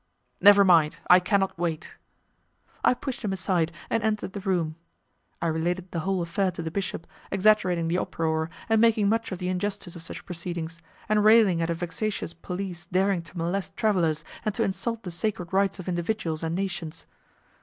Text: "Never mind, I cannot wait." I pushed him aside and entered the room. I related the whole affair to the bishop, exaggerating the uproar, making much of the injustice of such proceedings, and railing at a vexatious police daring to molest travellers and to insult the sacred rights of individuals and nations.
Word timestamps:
"Never 0.41 0.65
mind, 0.65 0.97
I 1.11 1.19
cannot 1.19 1.59
wait." 1.59 1.99
I 2.83 2.95
pushed 2.95 3.23
him 3.23 3.31
aside 3.33 3.71
and 3.87 4.01
entered 4.01 4.33
the 4.33 4.39
room. 4.39 4.75
I 5.39 5.45
related 5.45 5.91
the 5.91 5.99
whole 5.99 6.23
affair 6.23 6.49
to 6.53 6.63
the 6.63 6.71
bishop, 6.71 7.05
exaggerating 7.29 7.87
the 7.87 7.99
uproar, 7.99 8.49
making 8.67 9.09
much 9.09 9.31
of 9.31 9.37
the 9.37 9.47
injustice 9.47 9.95
of 9.95 10.01
such 10.01 10.25
proceedings, 10.25 10.81
and 11.07 11.23
railing 11.23 11.61
at 11.61 11.69
a 11.69 11.75
vexatious 11.75 12.33
police 12.33 12.87
daring 12.87 13.21
to 13.21 13.37
molest 13.37 13.77
travellers 13.77 14.23
and 14.43 14.55
to 14.55 14.63
insult 14.63 15.03
the 15.03 15.11
sacred 15.11 15.53
rights 15.53 15.77
of 15.77 15.87
individuals 15.87 16.41
and 16.41 16.55
nations. 16.55 17.05